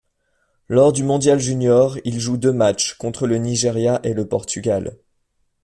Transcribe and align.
Lors 0.67 0.93
du 0.93 1.03
mondial 1.03 1.37
junior, 1.39 1.99
il 2.05 2.19
joue 2.19 2.35
deux 2.37 2.51
matchs, 2.51 2.95
contre 2.95 3.27
le 3.27 3.37
Nigeria 3.37 3.99
et 4.01 4.15
le 4.15 4.27
Portugal. 4.27 4.97